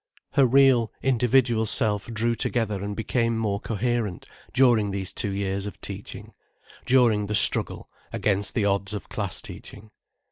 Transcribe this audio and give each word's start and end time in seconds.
Her 0.33 0.47
real, 0.47 0.91
individual 1.03 1.67
self 1.67 2.07
drew 2.11 2.33
together 2.33 2.83
and 2.83 2.95
became 2.95 3.37
more 3.37 3.59
coherent 3.59 4.25
during 4.51 4.89
these 4.89 5.13
two 5.13 5.29
years 5.29 5.67
of 5.67 5.79
teaching, 5.79 6.33
during 6.87 7.27
the 7.27 7.35
struggle 7.35 7.87
against 8.11 8.55
the 8.55 8.65
odds 8.65 8.95
of 8.95 9.09
class 9.09 9.43
teaching. 9.43 9.91